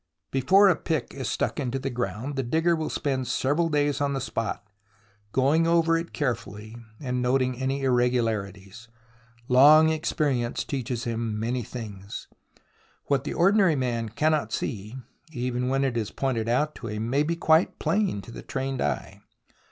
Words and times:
Before 0.31 0.67
a 0.67 0.75
pick 0.75 1.13
is 1.13 1.29
stuck 1.29 1.59
into 1.59 1.77
the 1.77 1.91
ground, 1.91 2.35
the 2.35 2.41
digger 2.41 2.75
will 2.75 2.89
spend 2.89 3.27
several 3.27 3.69
days 3.69 4.01
on 4.01 4.13
the 4.13 4.19
spot, 4.19 4.65
going 5.31 5.67
over 5.67 5.95
it 5.95 6.11
carefully, 6.11 6.75
and 6.99 7.21
noting 7.21 7.55
any 7.55 7.83
irregularities. 7.83 8.87
Long 9.47 9.89
experience 9.89 10.63
teaches 10.63 11.03
him 11.03 11.39
many 11.39 11.61
things. 11.61 12.27
What 13.09 13.25
the 13.25 13.35
ordinary 13.35 13.75
man 13.75 14.09
cannot 14.09 14.51
see, 14.51 14.95
even 15.33 15.67
when 15.67 15.83
it 15.83 15.95
is 15.95 16.09
pointed 16.09 16.49
out 16.49 16.73
to 16.77 16.87
him, 16.87 17.07
may 17.07 17.21
be 17.21 17.35
quite 17.35 17.77
plain 17.77 18.23
to 18.23 18.31
the 18.31 18.41
trained 18.41 18.81
eye. 18.81 19.21